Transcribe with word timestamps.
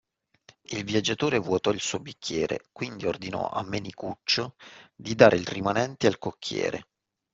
Il 0.63 0.83
viaggiatore 0.83 1.37
vuotò 1.37 1.69
il 1.69 1.79
suo 1.79 1.99
bicchiere, 1.99 2.63
quindi 2.71 3.05
ordinò 3.05 3.47
a 3.51 3.61
Menicuccio 3.61 4.55
di 4.95 5.13
dare 5.13 5.35
il 5.37 5.45
rimanente 5.45 6.07
al 6.07 6.17
cocchiere 6.17 6.87